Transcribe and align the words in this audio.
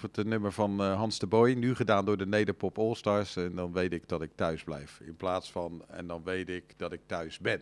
het 0.00 0.24
nummer 0.24 0.52
van 0.52 0.80
uh, 0.80 0.94
Hans 0.96 1.18
de 1.18 1.26
Boy, 1.26 1.52
nu 1.52 1.74
gedaan 1.74 2.04
door 2.04 2.16
de 2.16 2.26
Nederpop 2.26 2.78
All 2.78 2.94
Stars. 2.94 3.36
En 3.36 3.54
dan 3.54 3.72
weet 3.72 3.92
ik 3.92 4.08
dat 4.08 4.22
ik 4.22 4.30
thuis 4.34 4.64
blijf. 4.64 5.00
In 5.00 5.16
plaats 5.16 5.50
van, 5.50 5.84
en 5.88 6.06
dan 6.06 6.22
weet 6.24 6.48
ik 6.48 6.64
dat 6.76 6.92
ik 6.92 7.00
thuis 7.06 7.38
ben. 7.38 7.60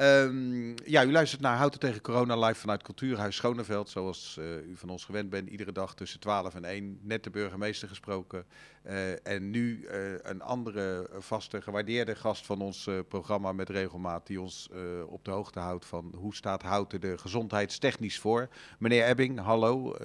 Um, 0.00 0.74
ja, 0.84 1.04
u 1.04 1.12
luistert 1.12 1.40
naar 1.40 1.56
Houten 1.56 1.80
tegen 1.80 2.00
Corona 2.00 2.46
live 2.46 2.60
vanuit 2.60 2.82
Cultuurhuis 2.82 3.36
Schoneveld. 3.36 3.88
Zoals 3.88 4.36
uh, 4.38 4.56
u 4.56 4.76
van 4.76 4.88
ons 4.88 5.04
gewend 5.04 5.30
bent. 5.30 5.48
Iedere 5.48 5.72
dag 5.72 5.94
tussen 5.94 6.20
12 6.20 6.54
en 6.54 6.64
1. 6.64 6.98
Net 7.02 7.24
de 7.24 7.30
burgemeester 7.30 7.88
gesproken. 7.88 8.44
Uh, 8.86 9.26
en 9.26 9.50
nu 9.50 9.80
uh, 9.84 10.12
een 10.22 10.42
andere 10.42 11.10
vaste, 11.18 11.62
gewaardeerde 11.62 12.14
gast 12.14 12.46
van 12.46 12.60
ons 12.60 12.88
programma 13.08 13.52
met 13.52 13.68
regelmaat. 13.68 14.26
Die 14.26 14.40
ons 14.40 14.70
op 15.06 15.24
de 15.24 15.30
hoogte 15.30 15.58
houdt 15.58 15.86
van 15.86 16.14
hoe 16.16 16.34
staat 16.34 16.62
Houten 16.62 17.00
er 17.00 17.18
gezondheidstechnisch 17.18 18.18
voor. 18.18 18.48
Meneer 18.78 19.04
Ebbing, 19.04 19.38
hallo. 19.38 19.96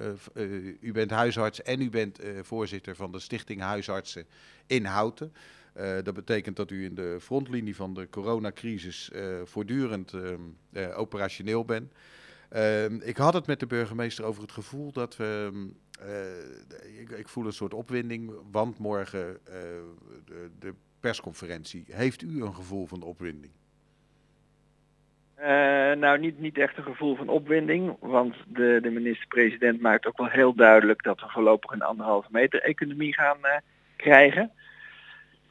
u 0.80 0.92
bent 0.92 1.10
huisarts 1.10 1.62
en 1.62 1.80
u 1.80 1.90
bent 1.90 2.18
voorzitter 2.42 2.96
van 2.96 3.12
de 3.12 3.18
Stichting 3.18 3.60
Huisartsen 3.60 4.26
in 4.66 4.84
Houten. 4.84 5.32
Uh, 5.78 5.96
dat 6.02 6.14
betekent 6.14 6.56
dat 6.56 6.70
u 6.70 6.84
in 6.84 6.94
de 6.94 7.16
frontlinie 7.20 7.76
van 7.76 7.94
de 7.94 8.08
coronacrisis 8.08 9.10
uh, 9.14 9.40
voortdurend 9.44 10.12
uh, 10.72 10.98
operationeel 10.98 11.64
bent. 11.64 11.92
Ehm, 12.50 12.94
ik 13.02 13.16
had 13.16 13.34
het 13.34 13.46
met 13.46 13.60
de 13.60 13.66
burgemeester 13.66 14.24
over 14.24 14.42
het 14.42 14.52
gevoel 14.52 14.92
dat 14.92 15.16
we. 15.16 15.50
Ik, 17.00 17.10
ik, 17.10 17.28
voel 17.28 17.46
een 17.46 17.52
soort 17.52 17.74
opwinding, 17.74 18.32
want 18.50 18.78
morgen 18.78 19.38
de, 20.24 20.50
de, 20.58 20.74
persconferentie. 21.00 21.84
Heeft 21.90 22.22
u 22.22 22.42
een 22.42 22.54
gevoel 22.54 22.86
van 22.86 23.02
opwinding? 23.02 23.52
nou, 25.98 26.18
niet, 26.18 26.38
niet 26.38 26.58
echt 26.58 26.76
een 26.76 26.82
gevoel 26.82 27.16
van 27.16 27.28
opwinding, 27.28 27.96
want 28.00 28.34
de, 28.46 28.78
de 28.82 28.90
minister-president 28.90 29.80
maakt 29.80 30.06
ook 30.06 30.16
wel 30.16 30.28
heel 30.28 30.54
duidelijk 30.54 31.02
dat 31.02 31.20
we 31.20 31.26
voorlopig 31.28 31.70
een 31.70 31.82
anderhalve 31.82 32.28
meter 32.30 32.62
economie 32.62 33.14
gaan 33.14 33.38
krijgen. 33.96 34.52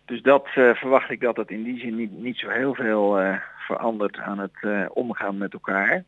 Dus 0.07 0.21
dat 0.21 0.47
uh, 0.57 0.75
verwacht 0.75 1.09
ik 1.09 1.19
dat 1.19 1.37
het 1.37 1.49
in 1.49 1.63
die 1.63 1.79
zin 1.79 1.95
niet, 1.95 2.11
niet 2.11 2.37
zo 2.37 2.49
heel 2.49 2.73
veel 2.73 3.21
uh, 3.21 3.35
verandert 3.57 4.17
aan 4.17 4.39
het 4.39 4.55
uh, 4.61 4.85
omgaan 4.89 5.37
met 5.37 5.53
elkaar. 5.53 6.03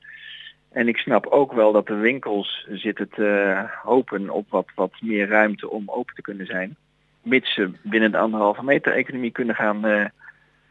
En 0.72 0.88
ik 0.88 0.98
snap 0.98 1.26
ook 1.26 1.54
wel 1.54 1.72
dat 1.72 1.88
de 1.88 1.96
winkels 1.96 2.68
zitten 2.70 3.10
te 3.10 3.64
hopen 3.84 4.30
op 4.30 4.50
wat, 4.50 4.68
wat 4.76 4.92
meer 5.02 5.28
ruimte 5.28 5.70
om 5.70 5.90
open 5.90 6.16
te 6.16 6.22
kunnen 6.22 6.46
zijn. 6.46 6.76
Mits 7.22 7.54
ze 7.54 7.72
binnen 7.82 8.12
de 8.12 8.18
anderhalve 8.18 8.64
meter 8.64 8.94
economie 8.94 9.32
kunnen 9.32 9.56
gaan 9.56 10.12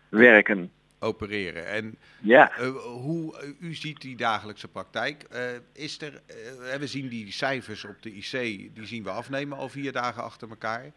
werken. 0.08 0.70
Opereren. 0.98 1.66
En 1.66 1.96
ja. 2.20 2.50
hoe 3.02 3.54
u 3.60 3.74
ziet 3.74 4.00
die 4.00 4.16
dagelijkse 4.16 4.68
praktijk. 4.68 5.26
is 5.72 6.00
er, 6.00 6.20
we 6.78 6.86
zien 6.86 7.08
die 7.08 7.32
cijfers 7.32 7.84
op 7.84 8.02
de 8.02 8.14
IC, 8.14 8.30
die 8.74 8.86
zien 8.86 9.02
we 9.02 9.10
afnemen 9.10 9.58
al 9.58 9.68
vier 9.68 9.92
dagen 9.92 10.22
achter 10.22 10.48
elkaar. 10.48 10.92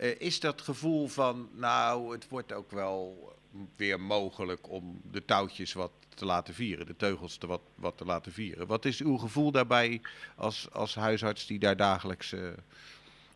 Uh, 0.00 0.20
is 0.20 0.40
dat 0.40 0.60
gevoel 0.60 1.06
van, 1.06 1.48
nou, 1.52 2.12
het 2.12 2.28
wordt 2.28 2.52
ook 2.52 2.70
wel 2.70 3.32
weer 3.76 4.00
mogelijk 4.00 4.70
om 4.70 5.00
de 5.10 5.24
touwtjes 5.24 5.72
wat 5.72 5.90
te 6.14 6.24
laten 6.24 6.54
vieren, 6.54 6.86
de 6.86 6.96
teugels 6.96 7.36
te 7.36 7.46
wat, 7.46 7.60
wat 7.74 7.98
te 7.98 8.04
laten 8.04 8.32
vieren. 8.32 8.66
Wat 8.66 8.84
is 8.84 9.00
uw 9.00 9.16
gevoel 9.16 9.50
daarbij 9.50 10.00
als, 10.36 10.68
als 10.72 10.94
huisarts 10.94 11.46
die 11.46 11.58
daar 11.58 11.76
dagelijks 11.76 12.32
uh, 12.32 12.40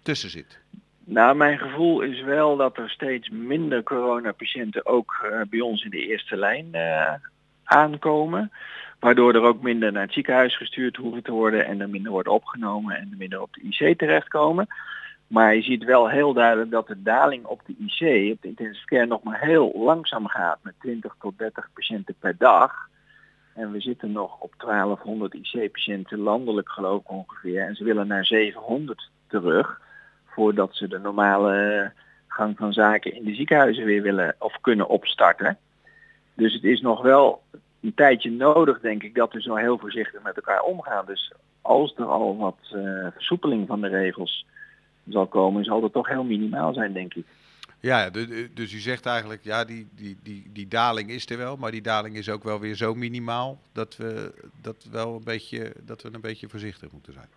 tussen 0.03 0.31
zit? 0.31 0.59
Nou, 1.05 1.37
mijn 1.37 1.59
gevoel 1.59 2.01
is 2.01 2.23
wel 2.23 2.57
dat 2.57 2.77
er 2.77 2.91
steeds 2.91 3.29
minder 3.29 3.83
coronapatiënten 3.83 4.87
ook 4.87 5.25
uh, 5.25 5.41
bij 5.51 5.61
ons 5.61 5.85
in 5.85 5.91
de 5.91 6.07
eerste 6.07 6.37
lijn 6.37 6.77
aankomen. 7.65 8.53
Waardoor 8.99 9.35
er 9.35 9.43
ook 9.43 9.63
minder 9.63 9.93
naar 9.93 10.03
het 10.03 10.13
ziekenhuis 10.13 10.57
gestuurd 10.57 10.97
hoeven 10.97 11.23
te 11.23 11.33
worden 11.33 11.67
en 11.67 11.81
er 11.81 11.89
minder 11.89 12.13
wordt 12.13 12.29
opgenomen 12.29 12.97
en 12.97 13.09
er 13.11 13.17
minder 13.17 13.41
op 13.41 13.53
de 13.53 13.61
IC 13.63 13.99
terechtkomen. 13.99 14.67
Maar 15.29 15.55
je 15.55 15.63
ziet 15.63 15.85
wel 15.85 16.09
heel 16.09 16.33
duidelijk 16.33 16.71
dat 16.71 16.87
de 16.87 17.03
daling 17.03 17.45
op 17.45 17.61
de 17.67 17.75
IC, 17.79 18.33
op 18.33 18.43
de 18.43 18.49
intensive 18.49 18.87
care, 18.87 19.07
nog 19.07 19.23
maar 19.23 19.41
heel 19.41 19.73
langzaam 19.75 20.27
gaat. 20.27 20.59
Met 20.63 20.75
20 20.81 21.15
tot 21.21 21.39
30 21.39 21.69
patiënten 21.75 22.15
per 22.19 22.37
dag. 22.39 22.89
En 23.55 23.73
we 23.73 23.81
zitten 23.81 24.13
nog 24.13 24.41
op 24.41 24.55
1200 24.59 25.35
IC-patiënten 25.35 26.19
landelijk 26.19 26.71
geloof 26.71 27.01
ik 27.01 27.11
ongeveer. 27.11 27.63
En 27.63 27.75
ze 27.75 27.85
willen 27.85 28.07
naar 28.07 28.25
700 28.25 29.11
terug. 29.27 29.81
Voordat 30.27 30.77
ze 30.77 30.89
de 30.89 30.99
normale 30.99 31.93
gang 32.27 32.57
van 32.57 32.73
zaken 32.73 33.15
in 33.15 33.25
de 33.25 33.35
ziekenhuizen 33.35 33.85
weer 33.85 34.03
willen 34.03 34.35
of 34.39 34.61
kunnen 34.61 34.89
opstarten. 34.89 35.59
Dus 36.35 36.53
het 36.53 36.65
is 36.65 36.81
nog 36.81 37.03
wel 37.03 37.43
een 37.81 37.95
tijdje 37.95 38.31
nodig, 38.31 38.81
denk 38.81 39.03
ik, 39.03 39.15
dat 39.15 39.33
we 39.33 39.41
zo 39.41 39.55
heel 39.55 39.79
voorzichtig 39.79 40.23
met 40.23 40.37
elkaar 40.37 40.63
omgaan. 40.63 41.07
Dus 41.07 41.33
als 41.63 41.95
er 41.97 42.05
al 42.05 42.37
wat 42.37 42.59
uh, 42.75 43.07
versoepeling 43.13 43.67
van 43.67 43.81
de 43.81 43.89
regels 43.89 44.47
zal 45.09 45.27
komen, 45.27 45.65
zal 45.65 45.81
dat 45.81 45.93
toch 45.93 46.09
heel 46.09 46.25
minimaal 46.25 46.75
zijn, 46.75 46.93
denk 46.93 47.15
ik. 47.15 47.25
Ja, 47.81 48.11
dus 48.55 48.73
u 48.73 48.79
zegt 48.79 49.07
eigenlijk, 49.07 49.45
ja, 49.45 49.65
die, 49.65 49.89
die, 49.97 50.17
die, 50.23 50.51
die 50.53 50.69
daling 50.69 51.11
is 51.11 51.31
er 51.31 51.39
wel, 51.39 51.57
maar 51.57 51.71
die 51.71 51.83
daling 51.83 52.17
is 52.17 52.31
ook 52.31 52.43
wel 52.43 52.61
weer 52.61 52.75
zo 52.75 52.95
minimaal 52.95 53.59
dat 53.73 53.97
we, 53.97 54.33
dat 54.63 54.89
wel 54.91 55.15
een 55.15 55.25
beetje, 55.25 55.73
dat 55.85 56.03
we 56.03 56.09
een 56.13 56.21
beetje 56.21 56.49
voorzichtig 56.49 56.93
moeten 56.93 57.13
zijn. 57.13 57.29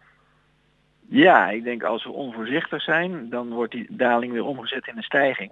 Ja, 1.08 1.50
ik 1.50 1.64
denk 1.64 1.84
als 1.84 2.04
we 2.04 2.12
onvoorzichtig 2.12 2.82
zijn, 2.82 3.30
dan 3.30 3.50
wordt 3.50 3.72
die 3.72 3.88
daling 3.90 4.32
weer 4.32 4.46
omgezet 4.46 4.88
in 4.88 4.98
een 4.98 5.04
stijging. 5.04 5.52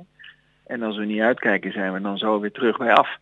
En 0.65 0.83
als 0.83 0.97
we 0.97 1.05
niet 1.05 1.21
uitkijken, 1.21 1.71
zijn 1.71 1.93
we 1.93 2.01
dan 2.01 2.17
zo 2.17 2.39
weer 2.39 2.51
terug 2.51 2.77
bij 2.77 2.93
af. 2.93 3.17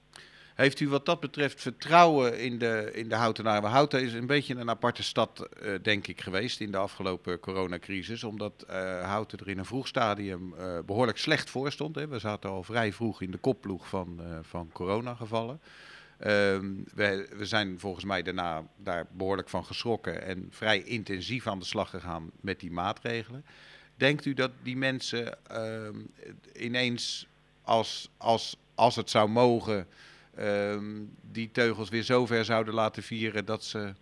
Heeft 0.57 0.79
u 0.79 0.89
wat 0.89 1.05
dat 1.05 1.19
betreft 1.19 1.61
vertrouwen 1.61 2.39
in 2.39 2.57
de, 2.57 2.91
in 2.93 3.09
de 3.09 3.15
Houtenaren? 3.15 3.69
Houten 3.69 4.01
is 4.01 4.13
een 4.13 4.25
beetje 4.25 4.55
een 4.55 4.69
aparte 4.69 5.03
stad, 5.03 5.49
uh, 5.61 5.75
denk 5.81 6.07
ik, 6.07 6.21
geweest 6.21 6.59
in 6.59 6.71
de 6.71 6.77
afgelopen 6.77 7.39
coronacrisis. 7.39 8.23
Omdat 8.23 8.65
uh, 8.69 9.01
Houten 9.03 9.39
er 9.39 9.49
in 9.49 9.57
een 9.57 9.65
vroeg 9.65 9.87
stadium 9.87 10.53
uh, 10.53 10.79
behoorlijk 10.85 11.17
slecht 11.17 11.49
voor 11.49 11.71
stond. 11.71 11.95
Hè. 11.95 12.07
We 12.07 12.19
zaten 12.19 12.49
al 12.49 12.63
vrij 12.63 12.93
vroeg 12.93 13.21
in 13.21 13.31
de 13.31 13.37
kopploeg 13.37 13.87
van, 13.87 14.21
van 14.41 14.69
coronagevallen. 14.71 15.59
Ehm, 16.17 16.73
we, 16.93 17.27
we, 17.35 17.45
zijn 17.45 17.79
volgens 17.79 18.05
mij 18.05 18.21
daarna 18.21 18.63
daar 18.77 19.05
behoorlijk 19.11 19.49
van 19.49 19.65
geschrokken 19.65 20.21
en 20.21 20.47
vrij 20.49 20.81
intensief 20.81 21.47
aan 21.47 21.59
de 21.59 21.65
slag 21.65 21.89
gegaan 21.89 22.31
met 22.41 22.59
die 22.59 22.71
maatregelen. 22.71 23.45
Denkt 23.95 24.25
u 24.25 24.33
dat 24.33 24.51
die 24.63 24.77
mensen 24.77 25.45
ehm, 25.47 25.99
ineens, 26.55 27.27
als, 27.61 28.09
als, 28.17 28.57
als 28.75 28.95
het 28.95 29.09
zou 29.09 29.29
mogen 29.29 29.87
um, 30.39 31.15
die 31.21 31.51
teugels 31.51 31.89
weer 31.89 32.03
zover 32.03 32.45
zouden 32.45 32.73
laten 32.73 33.03
vieren 33.03 33.45
dat, 33.45 33.63
ze, 33.63 33.93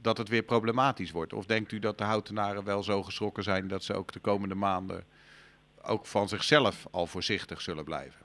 dat 0.00 0.18
het 0.18 0.28
weer 0.28 0.42
problematisch 0.42 1.10
wordt? 1.10 1.32
Of 1.32 1.46
denkt 1.46 1.72
u 1.72 1.78
dat 1.78 1.98
de 1.98 2.04
houtenaren 2.04 2.64
wel 2.64 2.82
zo 2.82 3.02
geschrokken 3.02 3.42
zijn 3.42 3.68
dat 3.68 3.84
ze 3.84 3.94
ook 3.94 4.12
de 4.12 4.20
komende 4.20 4.54
maanden 4.54 5.04
ook 5.82 6.06
van 6.06 6.28
zichzelf 6.28 6.86
al 6.90 7.06
voorzichtig 7.06 7.60
zullen 7.60 7.84
blijven? 7.84 8.20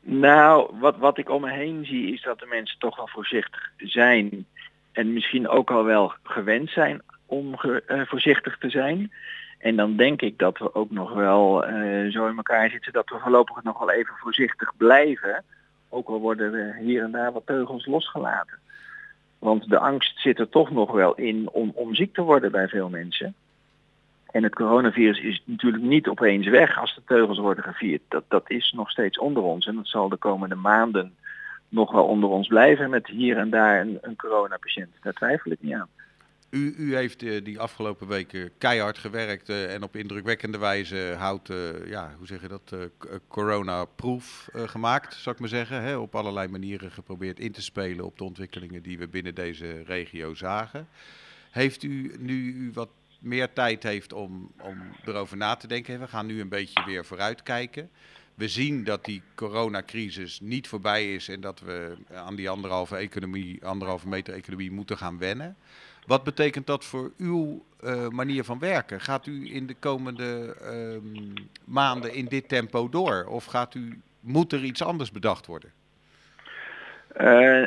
Nou, 0.00 0.78
wat, 0.78 0.96
wat 0.96 1.18
ik 1.18 1.30
om 1.30 1.40
me 1.40 1.50
heen 1.50 1.84
zie 1.84 2.12
is 2.12 2.22
dat 2.22 2.38
de 2.38 2.46
mensen 2.46 2.78
toch 2.78 2.96
wel 2.96 3.08
voorzichtig 3.08 3.72
zijn. 3.76 4.46
En 4.92 5.12
misschien 5.12 5.48
ook 5.48 5.70
al 5.70 5.84
wel 5.84 6.12
gewend 6.22 6.70
zijn 6.70 7.02
om 7.26 7.56
ge, 7.56 7.82
uh, 7.88 8.02
voorzichtig 8.06 8.58
te 8.58 8.70
zijn. 8.70 9.12
En 9.58 9.76
dan 9.76 9.96
denk 9.96 10.22
ik 10.22 10.38
dat 10.38 10.58
we 10.58 10.74
ook 10.74 10.90
nog 10.90 11.12
wel 11.12 11.68
uh, 11.68 12.12
zo 12.12 12.26
in 12.26 12.36
elkaar 12.36 12.70
zitten 12.70 12.92
dat 12.92 13.08
we 13.08 13.18
voorlopig 13.18 13.62
nog 13.62 13.78
wel 13.78 13.90
even 13.90 14.14
voorzichtig 14.16 14.76
blijven. 14.76 15.44
Ook 15.94 16.08
al 16.08 16.20
worden 16.20 16.54
er 16.54 16.74
hier 16.74 17.02
en 17.02 17.10
daar 17.10 17.32
wat 17.32 17.46
teugels 17.46 17.86
losgelaten. 17.86 18.58
Want 19.38 19.68
de 19.68 19.78
angst 19.78 20.20
zit 20.20 20.38
er 20.38 20.48
toch 20.48 20.70
nog 20.70 20.92
wel 20.92 21.14
in 21.14 21.48
om, 21.50 21.72
om 21.74 21.94
ziek 21.94 22.14
te 22.14 22.22
worden 22.22 22.50
bij 22.50 22.68
veel 22.68 22.88
mensen. 22.88 23.34
En 24.30 24.42
het 24.42 24.54
coronavirus 24.54 25.20
is 25.20 25.42
natuurlijk 25.44 25.82
niet 25.82 26.08
opeens 26.08 26.46
weg 26.46 26.78
als 26.78 26.94
de 26.94 27.02
teugels 27.06 27.38
worden 27.38 27.64
gevierd. 27.64 28.02
Dat, 28.08 28.24
dat 28.28 28.50
is 28.50 28.72
nog 28.76 28.90
steeds 28.90 29.18
onder 29.18 29.42
ons 29.42 29.66
en 29.66 29.74
dat 29.74 29.88
zal 29.88 30.08
de 30.08 30.16
komende 30.16 30.54
maanden 30.54 31.14
nog 31.68 31.92
wel 31.92 32.04
onder 32.04 32.28
ons 32.28 32.46
blijven 32.46 32.90
met 32.90 33.06
hier 33.06 33.36
en 33.36 33.50
daar 33.50 33.80
een, 33.80 33.98
een 34.00 34.16
coronapatiënt. 34.16 34.94
Daar 35.02 35.12
twijfel 35.12 35.50
ik 35.50 35.62
niet 35.62 35.74
aan. 35.74 35.88
U, 36.54 36.74
u 36.76 36.94
heeft 36.94 37.22
uh, 37.22 37.44
die 37.44 37.60
afgelopen 37.60 38.06
weken 38.06 38.50
keihard 38.58 38.98
gewerkt 38.98 39.48
uh, 39.48 39.74
en 39.74 39.82
op 39.82 39.96
indrukwekkende 39.96 40.58
wijze 40.58 41.14
houdt, 41.18 41.50
uh, 41.50 41.86
ja, 41.86 42.14
hoe 42.18 42.26
zeg 42.26 42.40
je 42.40 42.48
dat, 42.48 42.74
corona-proof 43.28 44.48
gemaakt, 44.52 45.14
zou 45.14 45.34
ik 45.34 45.40
maar 45.40 45.50
zeggen. 45.50 45.82
Hè? 45.82 45.96
Op 45.96 46.14
allerlei 46.14 46.48
manieren 46.48 46.90
geprobeerd 46.90 47.40
in 47.40 47.52
te 47.52 47.62
spelen 47.62 48.04
op 48.04 48.18
de 48.18 48.24
ontwikkelingen 48.24 48.82
die 48.82 48.98
we 48.98 49.08
binnen 49.08 49.34
deze 49.34 49.82
regio 49.82 50.34
zagen. 50.34 50.88
Heeft 51.50 51.82
u 51.82 52.14
nu 52.18 52.52
u 52.52 52.70
wat 52.72 52.90
meer 53.18 53.52
tijd 53.52 53.82
heeft 53.82 54.12
om, 54.12 54.52
om 54.60 54.78
erover 55.04 55.36
na 55.36 55.54
te 55.54 55.66
denken, 55.66 56.00
we 56.00 56.08
gaan 56.08 56.26
nu 56.26 56.40
een 56.40 56.48
beetje 56.48 56.84
weer 56.84 57.04
vooruitkijken. 57.04 57.90
We 58.34 58.48
zien 58.48 58.84
dat 58.84 59.04
die 59.04 59.22
coronacrisis 59.34 60.40
niet 60.40 60.68
voorbij 60.68 61.14
is 61.14 61.28
en 61.28 61.40
dat 61.40 61.60
we 61.60 61.96
aan 62.14 62.34
die 62.34 62.50
anderhalve, 62.50 62.96
economie, 62.96 63.66
anderhalve 63.66 64.08
meter 64.08 64.34
economie 64.34 64.70
moeten 64.70 64.96
gaan 64.96 65.18
wennen. 65.18 65.56
Wat 66.06 66.24
betekent 66.24 66.66
dat 66.66 66.84
voor 66.84 67.12
uw 67.18 67.64
uh, 67.84 68.08
manier 68.08 68.44
van 68.44 68.58
werken? 68.58 69.00
Gaat 69.00 69.26
u 69.26 69.54
in 69.54 69.66
de 69.66 69.74
komende 69.74 70.56
uh, 70.62 71.22
maanden 71.64 72.14
in 72.14 72.24
dit 72.24 72.48
tempo 72.48 72.88
door? 72.88 73.26
Of 73.28 73.44
gaat 73.44 73.74
u, 73.74 74.00
moet 74.20 74.52
er 74.52 74.64
iets 74.64 74.82
anders 74.82 75.10
bedacht 75.10 75.46
worden? 75.46 75.72
Uh, 77.20 77.66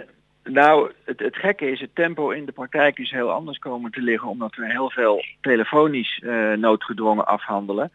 Nou, 0.50 0.92
het, 1.04 1.20
het 1.20 1.36
gekke 1.36 1.72
is, 1.72 1.80
het 1.80 1.96
tempo 1.96 2.30
in 2.30 2.46
de 2.46 2.52
praktijk 2.52 3.00
is 3.00 3.12
heel 3.12 3.32
anders 3.32 3.58
komen 3.58 3.92
te 3.92 4.02
liggen, 4.02 4.30
omdat 4.30 4.56
we 4.56 4.72
heel 4.72 4.90
veel 4.90 5.26
telefonisch 5.42 6.22
uh, 6.24 6.54
noodgedwongen 6.54 7.28
afhandelen. 7.28 7.92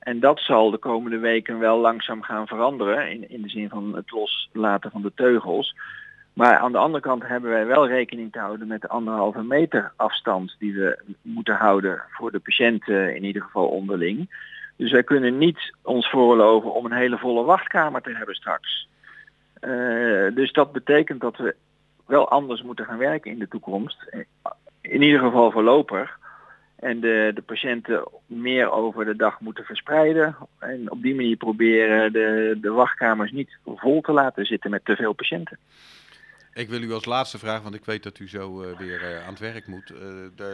En 0.00 0.20
dat 0.20 0.40
zal 0.40 0.70
de 0.70 0.78
komende 0.78 1.18
weken 1.18 1.58
wel 1.58 1.78
langzaam 1.78 2.22
gaan 2.22 2.46
veranderen, 2.46 3.10
in, 3.10 3.30
in 3.30 3.42
de 3.42 3.48
zin 3.48 3.68
van 3.68 3.94
het 3.94 4.10
loslaten 4.10 4.90
van 4.90 5.02
de 5.02 5.12
teugels. 5.14 5.74
Maar 6.32 6.58
aan 6.58 6.72
de 6.72 6.78
andere 6.78 7.02
kant 7.02 7.26
hebben 7.26 7.50
wij 7.50 7.66
wel 7.66 7.86
rekening 7.86 8.32
te 8.32 8.38
houden 8.38 8.66
met 8.66 8.80
de 8.80 8.88
anderhalve 8.88 9.42
meter 9.42 9.92
afstand 9.96 10.56
die 10.58 10.74
we 10.74 10.98
moeten 11.22 11.54
houden 11.54 12.02
voor 12.10 12.32
de 12.32 12.38
patiënten 12.38 13.16
in 13.16 13.24
ieder 13.24 13.42
geval 13.42 13.68
onderling. 13.68 14.48
Dus 14.76 14.92
wij 14.92 15.02
kunnen 15.02 15.38
niet 15.38 15.74
ons 15.82 16.10
voorloven 16.10 16.72
om 16.74 16.84
een 16.84 16.92
hele 16.92 17.18
volle 17.18 17.44
wachtkamer 17.44 18.02
te 18.02 18.14
hebben 18.16 18.34
straks. 18.34 18.88
Uh, 19.60 20.34
dus 20.34 20.52
dat 20.52 20.72
betekent 20.72 21.20
dat 21.20 21.36
we 21.36 21.54
wel 22.06 22.28
anders 22.28 22.62
moeten 22.62 22.84
gaan 22.84 22.98
werken 22.98 23.30
in 23.30 23.38
de 23.38 23.48
toekomst. 23.48 24.10
In 24.80 25.02
ieder 25.02 25.20
geval 25.20 25.50
voorlopig. 25.50 26.18
En 26.80 27.00
de, 27.00 27.30
de 27.34 27.42
patiënten 27.42 28.08
meer 28.26 28.70
over 28.70 29.04
de 29.04 29.16
dag 29.16 29.40
moeten 29.40 29.64
verspreiden. 29.64 30.36
En 30.58 30.90
op 30.90 31.02
die 31.02 31.14
manier 31.14 31.36
proberen 31.36 32.12
de, 32.12 32.58
de 32.60 32.70
wachtkamers 32.70 33.32
niet 33.32 33.58
vol 33.64 34.00
te 34.00 34.12
laten 34.12 34.46
zitten 34.46 34.70
met 34.70 34.84
te 34.84 34.96
veel 34.96 35.12
patiënten. 35.12 35.58
Ik 36.54 36.68
wil 36.68 36.82
u 36.82 36.92
als 36.92 37.04
laatste 37.04 37.38
vraag, 37.38 37.62
want 37.62 37.74
ik 37.74 37.84
weet 37.84 38.02
dat 38.02 38.18
u 38.18 38.28
zo 38.28 38.62
uh, 38.62 38.78
weer 38.78 39.02
uh, 39.02 39.24
aan 39.24 39.30
het 39.30 39.38
werk 39.38 39.66
moet, 39.66 39.92
uh, 40.40 40.46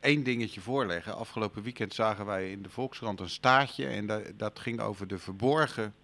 één 0.00 0.22
dingetje 0.22 0.60
voorleggen. 0.60 1.16
Afgelopen 1.16 1.62
weekend 1.62 1.94
zagen 1.94 2.26
wij 2.26 2.50
in 2.50 2.62
de 2.62 2.68
Volkskrant 2.68 3.20
een 3.20 3.28
staartje 3.28 3.86
en 3.86 4.06
da 4.06 4.20
dat 4.36 4.58
ging 4.58 4.80
over 4.80 5.06
de 5.06 5.18
verborgen 5.18 5.94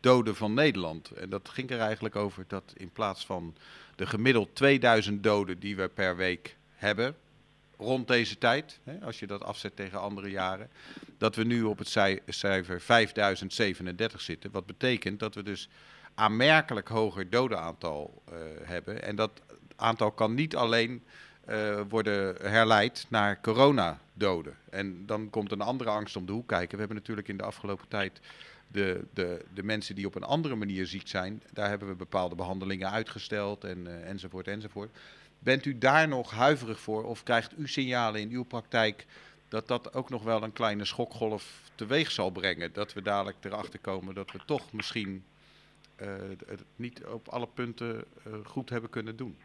doden 0.00 0.36
van 0.36 0.54
Nederland. 0.54 1.10
En 1.10 1.30
dat 1.30 1.48
ging 1.48 1.70
er 1.70 1.78
eigenlijk 1.78 2.16
over 2.16 2.44
dat 2.48 2.72
in 2.76 2.90
plaats 2.90 3.26
van 3.26 3.54
de 3.96 4.06
gemiddeld 4.06 4.54
2000 4.54 5.22
doden 5.22 5.58
die 5.58 5.76
we 5.76 5.88
per 5.88 6.16
week 6.16 6.56
hebben, 6.74 7.14
rond 7.78 8.08
deze 8.08 8.38
tijd, 8.38 8.78
hè, 8.84 9.00
als 9.00 9.18
je 9.18 9.26
dat 9.26 9.44
afzet 9.44 9.76
tegen 9.76 10.00
andere 10.00 10.30
jaren, 10.30 10.70
dat 11.18 11.34
we 11.34 11.44
nu 11.44 11.62
op 11.62 11.78
het 11.78 11.88
cijfer 12.26 12.80
5037 12.80 14.20
zitten. 14.20 14.50
Wat 14.50 14.66
betekent 14.66 15.18
dat 15.18 15.34
we 15.34 15.42
dus 15.42 15.68
aanmerkelijk 16.14 16.88
hoger 16.88 17.30
dodenaantal 17.30 18.22
uh, 18.28 18.34
hebben. 18.62 19.02
En 19.02 19.16
dat 19.16 19.30
aantal 19.76 20.10
kan 20.10 20.34
niet 20.34 20.56
alleen 20.56 21.02
uh, 21.48 21.80
worden 21.88 22.36
herleid 22.50 23.06
naar 23.08 23.40
coronadoden. 23.40 24.56
En 24.70 25.06
dan 25.06 25.30
komt 25.30 25.52
een 25.52 25.60
andere 25.60 25.90
angst 25.90 26.16
om 26.16 26.26
de 26.26 26.32
hoek 26.32 26.48
kijken. 26.48 26.72
We 26.72 26.78
hebben 26.78 26.96
natuurlijk 26.96 27.28
in 27.28 27.36
de 27.36 27.42
afgelopen 27.42 27.88
tijd 27.88 28.20
de, 28.68 29.04
de, 29.14 29.44
de 29.54 29.62
mensen 29.62 29.94
die 29.94 30.06
op 30.06 30.14
een 30.14 30.22
andere 30.22 30.54
manier 30.54 30.86
ziek 30.86 31.08
zijn, 31.08 31.42
daar 31.52 31.68
hebben 31.68 31.88
we 31.88 31.94
bepaalde 31.94 32.34
behandelingen 32.34 32.90
uitgesteld 32.90 33.64
en, 33.64 33.86
uh, 33.86 34.08
enzovoort 34.08 34.48
enzovoort. 34.48 34.98
Bent 35.46 35.64
u 35.64 35.78
daar 35.78 36.08
nog 36.08 36.30
huiverig 36.30 36.80
voor 36.80 37.04
of 37.04 37.22
krijgt 37.22 37.58
u 37.58 37.68
signalen 37.68 38.20
in 38.20 38.30
uw 38.30 38.44
praktijk 38.44 39.06
dat 39.48 39.68
dat 39.68 39.94
ook 39.94 40.10
nog 40.10 40.22
wel 40.22 40.42
een 40.42 40.52
kleine 40.52 40.84
schokgolf 40.84 41.60
teweeg 41.74 42.10
zal 42.10 42.30
brengen? 42.30 42.72
Dat 42.72 42.92
we 42.92 43.02
dadelijk 43.02 43.36
erachter 43.40 43.78
komen 43.78 44.14
dat 44.14 44.32
we 44.32 44.38
toch 44.46 44.72
misschien 44.72 45.24
uh, 46.02 46.08
het 46.46 46.64
niet 46.76 47.04
op 47.04 47.28
alle 47.28 47.48
punten 47.54 48.04
uh, 48.26 48.32
goed 48.44 48.70
hebben 48.70 48.90
kunnen 48.90 49.16
doen? 49.16 49.36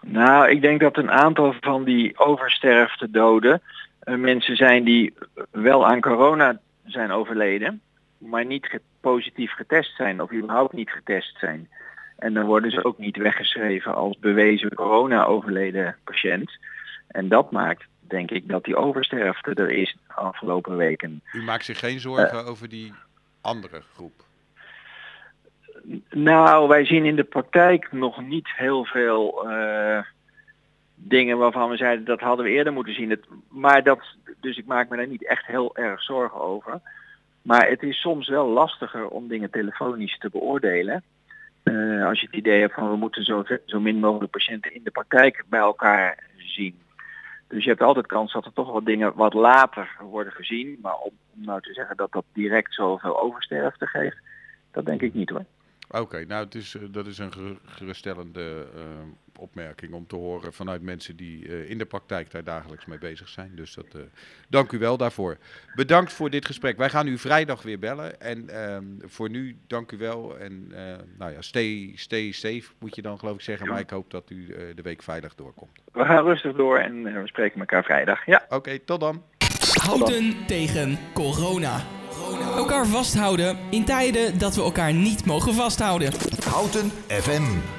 Nou, 0.00 0.48
ik 0.48 0.60
denk 0.60 0.80
dat 0.80 0.96
een 0.96 1.10
aantal 1.10 1.54
van 1.60 1.84
die 1.84 2.18
oversterfte 2.18 3.10
doden 3.10 3.62
uh, 4.04 4.14
mensen 4.14 4.56
zijn 4.56 4.84
die 4.84 5.14
wel 5.50 5.86
aan 5.86 6.00
corona 6.00 6.60
zijn 6.84 7.10
overleden, 7.10 7.80
maar 8.18 8.44
niet 8.44 8.80
positief 9.00 9.52
getest 9.52 9.96
zijn 9.96 10.22
of 10.22 10.32
überhaupt 10.32 10.72
niet 10.72 10.90
getest 10.90 11.38
zijn. 11.38 11.68
En 12.16 12.34
dan 12.34 12.46
worden 12.46 12.70
ze 12.70 12.84
ook 12.84 12.98
niet 12.98 13.16
weggeschreven 13.16 13.94
als 13.94 14.18
bewezen 14.18 14.74
corona-overleden 14.74 15.96
patiënt. 16.04 16.58
En 17.06 17.28
dat 17.28 17.50
maakt, 17.50 17.84
denk 18.00 18.30
ik, 18.30 18.48
dat 18.48 18.64
die 18.64 18.76
oversterfte 18.76 19.54
er 19.54 19.70
is 19.70 19.96
de 20.06 20.14
afgelopen 20.14 20.76
weken. 20.76 21.22
U 21.32 21.42
maakt 21.42 21.64
zich 21.64 21.78
geen 21.78 22.00
zorgen 22.00 22.44
over 22.44 22.68
die 22.68 22.92
andere 23.40 23.80
groep? 23.94 24.24
Nou, 26.10 26.68
wij 26.68 26.84
zien 26.84 27.04
in 27.04 27.16
de 27.16 27.24
praktijk 27.24 27.92
nog 27.92 28.22
niet 28.22 28.48
heel 28.56 28.84
veel 28.84 29.50
uh, 29.50 29.98
dingen 30.94 31.38
waarvan 31.38 31.70
we 31.70 31.76
zeiden 31.76 32.04
dat 32.04 32.20
hadden 32.20 32.44
we 32.44 32.50
eerder 32.50 32.72
moeten 32.72 32.94
zien. 32.94 33.10
Het, 33.10 33.24
maar 33.48 33.82
dat, 33.82 34.00
dus 34.40 34.56
ik 34.56 34.66
maak 34.66 34.88
me 34.88 34.96
daar 34.96 35.06
niet 35.06 35.26
echt 35.26 35.46
heel 35.46 35.76
erg 35.76 36.02
zorgen 36.02 36.40
over. 36.40 36.80
Maar 37.42 37.68
het 37.68 37.82
is 37.82 38.00
soms 38.00 38.28
wel 38.28 38.48
lastiger 38.48 39.08
om 39.08 39.28
dingen 39.28 39.50
telefonisch 39.50 40.18
te 40.18 40.30
beoordelen. 40.30 41.02
Uh, 41.64 42.06
als 42.06 42.20
je 42.20 42.26
het 42.26 42.34
idee 42.34 42.60
hebt 42.60 42.74
van 42.74 42.90
we 42.90 42.96
moeten 42.96 43.24
zo, 43.24 43.44
zo 43.66 43.80
min 43.80 43.98
mogelijk 43.98 44.32
patiënten 44.32 44.74
in 44.74 44.84
de 44.84 44.90
praktijk 44.90 45.44
bij 45.48 45.60
elkaar 45.60 46.24
zien. 46.36 46.78
Dus 47.48 47.62
je 47.62 47.68
hebt 47.68 47.82
altijd 47.82 48.06
kans 48.06 48.32
dat 48.32 48.44
er 48.44 48.52
toch 48.52 48.72
wat 48.72 48.84
dingen 48.84 49.14
wat 49.14 49.34
later 49.34 49.96
worden 50.00 50.32
gezien. 50.32 50.78
Maar 50.82 50.96
om, 50.96 51.12
nou 51.32 51.60
te 51.60 51.72
zeggen 51.72 51.96
dat 51.96 52.12
dat 52.12 52.24
direct 52.32 52.74
zoveel 52.74 53.20
oversterfte 53.20 53.86
geeft, 53.86 54.18
dat 54.70 54.86
denk 54.86 55.02
ik 55.02 55.14
niet 55.14 55.30
hoor. 55.30 55.44
Oké, 55.90 56.24
nou 56.24 56.44
het 56.44 56.54
is, 56.54 56.76
dat 56.90 57.06
is 57.06 57.18
een 57.18 57.58
geruststellende 57.64 58.66
uh, 58.76 58.82
opmerking 59.38 59.92
om 59.92 60.06
te 60.06 60.16
horen 60.16 60.52
vanuit 60.52 60.82
mensen 60.82 61.16
die 61.16 61.46
uh, 61.46 61.70
in 61.70 61.78
de 61.78 61.84
praktijk 61.84 62.30
daar 62.30 62.44
dagelijks 62.44 62.84
mee 62.84 62.98
bezig 62.98 63.28
zijn. 63.28 63.50
Dus 63.54 63.74
dat, 63.74 63.86
uh, 63.96 64.02
dank 64.48 64.72
u 64.72 64.78
wel 64.78 64.96
daarvoor. 64.96 65.36
Bedankt 65.74 66.12
voor 66.12 66.30
dit 66.30 66.46
gesprek. 66.46 66.76
Wij 66.76 66.90
gaan 66.90 67.06
u 67.06 67.18
vrijdag 67.18 67.62
weer 67.62 67.78
bellen. 67.78 68.20
En 68.20 68.48
voor 69.04 69.30
nu 69.30 69.56
dank 69.66 69.92
u 69.92 69.96
wel. 69.96 70.38
En 70.38 70.72
nou 71.18 71.32
ja, 71.32 71.42
stay, 71.42 71.92
stay 71.94 72.32
safe 72.32 72.64
moet 72.78 72.94
je 72.94 73.02
dan 73.02 73.18
geloof 73.18 73.34
ik 73.34 73.40
zeggen. 73.40 73.68
Maar 73.68 73.80
ik 73.80 73.90
hoop 73.90 74.10
dat 74.10 74.30
u 74.30 74.46
de 74.74 74.82
week 74.82 75.02
veilig 75.02 75.34
doorkomt. 75.34 75.82
We 75.92 76.04
gaan 76.04 76.24
rustig 76.24 76.56
door 76.56 76.78
en 76.78 77.02
we 77.02 77.26
spreken 77.28 77.60
elkaar 77.60 77.84
vrijdag. 77.84 78.26
Ja. 78.26 78.42
Oké, 78.44 78.54
okay, 78.54 78.78
tot 78.78 79.00
dan. 79.00 79.22
Houden 79.82 80.46
tegen 80.46 80.98
corona. 81.14 81.80
Elkaar 82.56 82.86
vasthouden 82.86 83.56
in 83.70 83.84
tijden 83.84 84.38
dat 84.38 84.54
we 84.54 84.62
elkaar 84.62 84.92
niet 84.92 85.26
mogen 85.26 85.54
vasthouden. 85.54 86.12
Houten 86.44 86.90
FM. 87.08 87.73